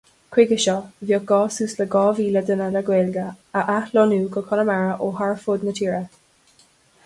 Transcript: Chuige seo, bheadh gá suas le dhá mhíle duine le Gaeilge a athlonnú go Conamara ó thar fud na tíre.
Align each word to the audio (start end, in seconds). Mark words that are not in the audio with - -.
Chuige 0.35 0.55
seo, 0.61 0.73
bheadh 1.09 1.27
gá 1.31 1.37
suas 1.57 1.75
le 1.81 1.87
dhá 1.95 2.01
mhíle 2.21 2.43
duine 2.49 2.69
le 2.77 2.83
Gaeilge 2.89 3.27
a 3.61 3.65
athlonnú 3.77 4.19
go 4.37 4.45
Conamara 4.51 4.99
ó 5.09 5.15
thar 5.19 5.41
fud 5.45 5.67
na 5.69 5.79
tíre. 5.81 6.05